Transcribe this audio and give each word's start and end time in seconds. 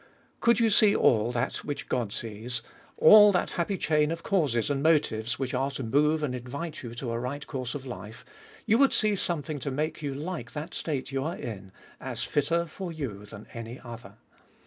Could 0.39 0.59
you 0.59 0.71
see 0.71 0.95
all 0.95 1.31
that 1.31 1.57
which 1.57 1.87
God 1.87 2.11
sees, 2.11 2.63
all 2.97 3.31
that 3.33 3.51
happy 3.51 3.77
chain 3.77 4.09
of 4.09 4.23
causes 4.23 4.71
and 4.71 4.81
motives, 4.81 5.37
which 5.37 5.53
are 5.53 5.69
to 5.69 5.83
move 5.83 6.23
and 6.23 6.33
invite 6.33 6.81
you 6.81 6.95
to 6.95 7.11
a 7.11 7.19
right 7.19 7.45
course 7.45 7.75
of 7.75 7.85
life, 7.85 8.25
you 8.65 8.79
would 8.79 8.93
see 8.93 9.15
something 9.15 9.59
to 9.59 9.69
make 9.69 10.01
you 10.01 10.15
like 10.15 10.53
that 10.53 10.73
state 10.73 11.11
you 11.11 11.23
are 11.23 11.37
in, 11.37 11.71
as 11.99 12.23
fitter 12.23 12.65
for 12.65 12.91
you 12.91 13.27
than 13.27 13.45
any 13.53 13.79
other. 13.79 14.15